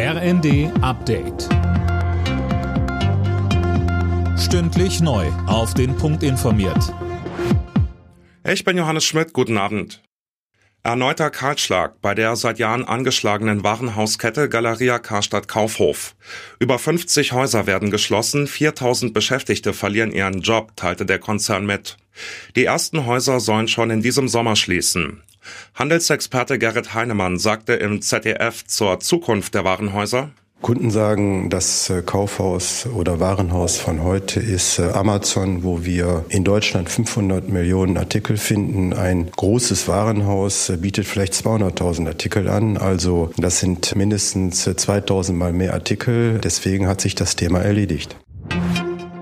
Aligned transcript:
RND 0.00 0.70
Update. 0.80 1.48
Stündlich 4.38 5.00
neu. 5.00 5.26
Auf 5.48 5.74
den 5.74 5.96
Punkt 5.96 6.22
informiert. 6.22 6.94
Ich 8.48 8.62
bin 8.62 8.78
Johannes 8.78 9.04
Schmidt. 9.04 9.32
Guten 9.32 9.58
Abend. 9.58 10.04
Erneuter 10.84 11.30
Kahlschlag 11.30 12.00
bei 12.00 12.14
der 12.14 12.36
seit 12.36 12.60
Jahren 12.60 12.84
angeschlagenen 12.84 13.64
Warenhauskette 13.64 14.48
Galeria 14.48 15.00
Karstadt 15.00 15.48
Kaufhof. 15.48 16.14
Über 16.60 16.78
50 16.78 17.32
Häuser 17.32 17.66
werden 17.66 17.90
geschlossen, 17.90 18.46
4000 18.46 19.12
Beschäftigte 19.12 19.72
verlieren 19.72 20.12
ihren 20.12 20.42
Job, 20.42 20.76
teilte 20.76 21.06
der 21.06 21.18
Konzern 21.18 21.66
mit. 21.66 21.96
Die 22.54 22.66
ersten 22.66 23.04
Häuser 23.04 23.40
sollen 23.40 23.66
schon 23.66 23.90
in 23.90 24.00
diesem 24.00 24.28
Sommer 24.28 24.54
schließen. 24.54 25.24
Handelsexperte 25.74 26.58
Gerrit 26.58 26.94
Heinemann 26.94 27.38
sagte 27.38 27.74
im 27.74 28.02
ZDF 28.02 28.64
zur 28.66 29.00
Zukunft 29.00 29.54
der 29.54 29.64
Warenhäuser, 29.64 30.30
Kunden 30.60 30.90
sagen, 30.90 31.50
das 31.50 31.88
äh, 31.88 32.02
Kaufhaus 32.02 32.86
oder 32.86 33.20
Warenhaus 33.20 33.78
von 33.78 34.02
heute 34.02 34.40
ist 34.40 34.80
äh, 34.80 34.90
Amazon, 34.90 35.62
wo 35.62 35.84
wir 35.84 36.24
in 36.30 36.42
Deutschland 36.42 36.90
500 36.90 37.48
Millionen 37.48 37.96
Artikel 37.96 38.36
finden. 38.36 38.92
Ein 38.92 39.30
großes 39.30 39.86
Warenhaus 39.86 40.68
äh, 40.68 40.76
bietet 40.76 41.06
vielleicht 41.06 41.34
200.000 41.34 42.08
Artikel 42.08 42.48
an. 42.48 42.76
Also 42.76 43.30
das 43.36 43.60
sind 43.60 43.94
mindestens 43.94 44.64
2000 44.64 45.38
mal 45.38 45.52
mehr 45.52 45.74
Artikel. 45.74 46.40
Deswegen 46.42 46.88
hat 46.88 47.00
sich 47.00 47.14
das 47.14 47.36
Thema 47.36 47.60
erledigt. 47.60 48.16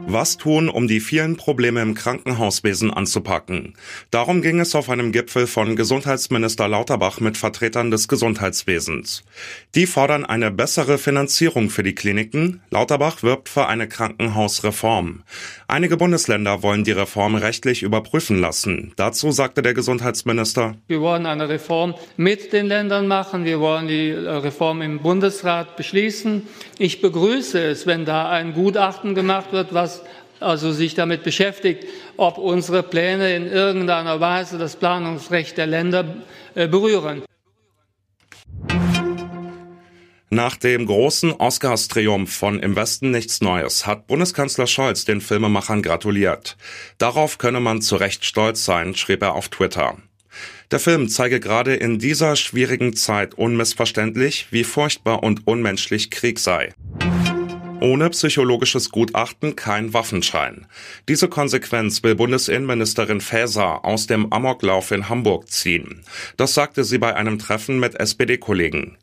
Was 0.08 0.36
tun, 0.36 0.68
um 0.68 0.86
die 0.86 1.00
vielen 1.00 1.36
Probleme 1.36 1.82
im 1.82 1.94
Krankenhauswesen 1.94 2.92
anzupacken? 2.92 3.74
Darum 4.12 4.40
ging 4.40 4.60
es 4.60 4.76
auf 4.76 4.88
einem 4.88 5.10
Gipfel 5.10 5.48
von 5.48 5.74
Gesundheitsminister 5.74 6.68
Lauterbach 6.68 7.18
mit 7.18 7.36
Vertretern 7.36 7.90
des 7.90 8.06
Gesundheitswesens. 8.06 9.24
Die 9.74 9.86
fordern 9.86 10.24
eine 10.24 10.52
bessere 10.52 10.98
Finanzierung 10.98 11.70
für 11.70 11.82
die 11.82 11.96
Kliniken. 11.96 12.62
Lauterbach 12.70 13.24
wirbt 13.24 13.48
für 13.48 13.66
eine 13.66 13.88
Krankenhausreform. 13.88 15.24
Einige 15.66 15.96
Bundesländer 15.96 16.62
wollen 16.62 16.84
die 16.84 16.92
Reform 16.92 17.34
rechtlich 17.34 17.82
überprüfen 17.82 18.40
lassen. 18.40 18.92
Dazu 18.94 19.32
sagte 19.32 19.60
der 19.60 19.74
Gesundheitsminister, 19.74 20.76
Wir 20.86 21.00
wollen 21.00 21.26
eine 21.26 21.48
Reform 21.48 21.96
mit 22.16 22.52
den 22.52 22.66
Ländern 22.66 23.08
machen. 23.08 23.44
Wir 23.44 23.58
wollen 23.58 23.88
die 23.88 24.12
Reform 24.12 24.82
im 24.82 25.00
Bundesrat 25.00 25.76
beschließen. 25.76 26.46
Ich 26.78 27.00
begrüße 27.00 27.58
es, 27.58 27.88
wenn 27.88 28.04
da 28.04 28.30
ein 28.30 28.54
Gutachten 28.54 29.16
gemacht 29.16 29.50
wird, 29.50 29.74
was 29.74 29.95
also 30.40 30.72
sich 30.72 30.94
damit 30.94 31.22
beschäftigt, 31.22 31.84
ob 32.16 32.38
unsere 32.38 32.82
Pläne 32.82 33.34
in 33.34 33.46
irgendeiner 33.46 34.20
Weise 34.20 34.58
das 34.58 34.76
Planungsrecht 34.76 35.56
der 35.56 35.66
Länder 35.66 36.16
äh, 36.54 36.68
berühren. 36.68 37.22
Nach 40.28 40.56
dem 40.56 40.86
großen 40.86 41.32
Oscars-Triumph 41.32 42.34
von 42.34 42.58
Im 42.58 42.74
Westen 42.74 43.12
nichts 43.12 43.40
Neues 43.40 43.86
hat 43.86 44.08
Bundeskanzler 44.08 44.66
Scholz 44.66 45.04
den 45.04 45.20
Filmemachern 45.20 45.82
gratuliert. 45.82 46.56
Darauf 46.98 47.38
könne 47.38 47.60
man 47.60 47.80
zu 47.80 47.96
Recht 47.96 48.24
stolz 48.24 48.64
sein, 48.64 48.96
schrieb 48.96 49.22
er 49.22 49.34
auf 49.34 49.48
Twitter. 49.48 49.96
Der 50.72 50.80
Film 50.80 51.08
zeige 51.08 51.38
gerade 51.38 51.76
in 51.76 52.00
dieser 52.00 52.34
schwierigen 52.34 52.96
Zeit 52.96 53.34
unmissverständlich, 53.34 54.48
wie 54.50 54.64
furchtbar 54.64 55.22
und 55.22 55.46
unmenschlich 55.46 56.10
Krieg 56.10 56.40
sei. 56.40 56.74
Ohne 57.86 58.10
psychologisches 58.10 58.90
Gutachten 58.90 59.54
kein 59.54 59.94
Waffenschein. 59.94 60.66
Diese 61.08 61.28
Konsequenz 61.28 62.02
will 62.02 62.16
Bundesinnenministerin 62.16 63.20
Faeser 63.20 63.84
aus 63.84 64.08
dem 64.08 64.32
Amoklauf 64.32 64.90
in 64.90 65.08
Hamburg 65.08 65.48
ziehen. 65.48 66.02
Das 66.36 66.54
sagte 66.54 66.82
sie 66.82 66.98
bei 66.98 67.14
einem 67.14 67.38
Treffen 67.38 67.78
mit 67.78 67.94
SPD-Kollegen. 67.94 68.98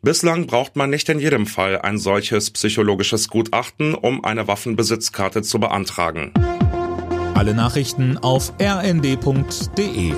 Bislang 0.00 0.46
braucht 0.46 0.76
man 0.76 0.88
nicht 0.88 1.10
in 1.10 1.20
jedem 1.20 1.46
Fall 1.46 1.82
ein 1.82 1.98
solches 1.98 2.50
psychologisches 2.50 3.28
Gutachten, 3.28 3.94
um 3.94 4.24
eine 4.24 4.48
Waffenbesitzkarte 4.48 5.42
zu 5.42 5.60
beantragen. 5.60 6.32
Alle 7.34 7.52
Nachrichten 7.52 8.16
auf 8.16 8.54
rnd.de 8.58 10.14